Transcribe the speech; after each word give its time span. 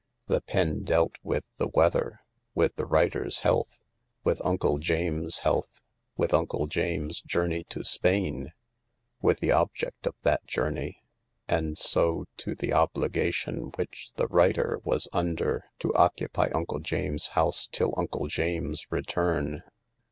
The 0.25 0.41
pen 0.41 0.81
dealt 0.83 1.13
with 1.21 1.43
the 1.57 1.67
weather, 1.67 2.21
with 2.55 2.75
the 2.75 2.87
writer's 2.87 3.41
health, 3.41 3.83
with 4.23 4.41
Uncle 4.43 4.79
James's 4.79 5.41
health, 5.41 5.79
with 6.17 6.33
Uncle 6.33 6.65
James's 6.65 7.21
journey 7.21 7.65
to 7.65 7.83
Spain, 7.83 8.51
with 9.21 9.41
the 9.41 9.51
object 9.51 10.07
of 10.07 10.15
that 10.23 10.43
journey; 10.47 11.03
and 11.47 11.77
so 11.77 12.25
to 12.37 12.55
the 12.55 12.73
obligation 12.73 13.69
which 13.75 14.11
the 14.15 14.25
writer 14.25 14.79
was 14.83 15.07
under 15.13 15.65
to 15.77 15.93
occupy 15.93 16.49
Uncle 16.49 16.79
James's 16.79 17.27
house 17.37 17.67
till 17.71 17.93
Uncle 17.95 18.25
James's 18.27 18.87
return. 18.91 19.61